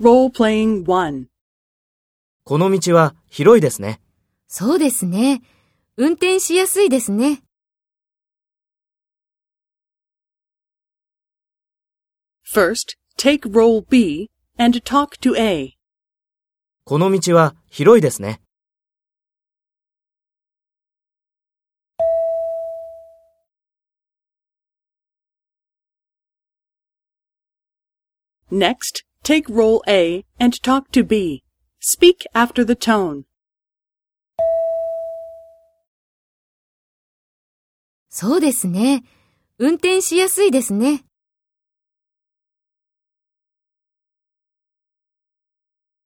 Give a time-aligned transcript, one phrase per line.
[0.00, 1.26] Role-playing 1.
[2.44, 4.00] この道は広いですね。
[4.48, 5.42] そうですね。
[5.98, 7.42] 運転しやすいですね。
[12.50, 15.76] First, take role B and talk to A.
[16.84, 18.40] この道は広いですね。
[28.50, 31.43] Next, take role A and talk to B.
[31.79, 33.23] Speak after the tone.
[38.09, 39.03] そうですね。
[39.57, 41.03] 運転しやすいですね。